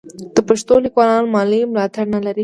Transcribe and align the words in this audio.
د 0.35 0.37
پښتو 0.47 0.73
لیکوالان 0.85 1.25
مالي 1.33 1.61
ملاتړ 1.71 2.05
نه 2.15 2.19
لري. 2.25 2.39